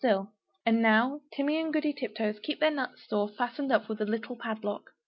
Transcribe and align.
And 0.65 0.81
now 0.81 1.21
Timmy 1.31 1.59
and 1.61 1.71
Goody 1.71 1.93
Tiptoes 1.93 2.39
keep 2.39 2.59
their 2.59 2.71
nut 2.71 2.97
store 2.97 3.29
fastened 3.29 3.71
up 3.71 3.87
with 3.87 4.01
a 4.01 4.05
little 4.05 4.35
padlock. 4.35 4.89